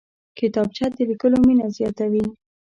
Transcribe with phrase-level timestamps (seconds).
[0.37, 2.25] کتابچه د لیکلو مینه زیاتوي